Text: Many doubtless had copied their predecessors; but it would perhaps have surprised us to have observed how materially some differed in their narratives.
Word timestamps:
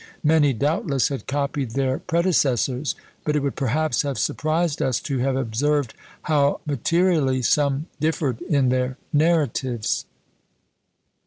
Many 0.23 0.51
doubtless 0.53 1.09
had 1.09 1.27
copied 1.27 1.75
their 1.75 1.99
predecessors; 1.99 2.95
but 3.23 3.35
it 3.35 3.41
would 3.43 3.55
perhaps 3.55 4.01
have 4.01 4.17
surprised 4.17 4.81
us 4.81 4.99
to 5.01 5.19
have 5.19 5.35
observed 5.35 5.93
how 6.23 6.59
materially 6.65 7.43
some 7.43 7.85
differed 7.99 8.41
in 8.41 8.69
their 8.69 8.97
narratives. 9.13 10.05